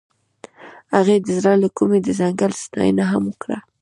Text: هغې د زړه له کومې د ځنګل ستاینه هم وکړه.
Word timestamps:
هغې 0.95 1.15
د 1.25 1.27
زړه 1.37 1.53
له 1.63 1.69
کومې 1.77 1.99
د 2.03 2.07
ځنګل 2.19 2.51
ستاینه 2.63 3.03
هم 3.11 3.23
وکړه. 3.27 3.57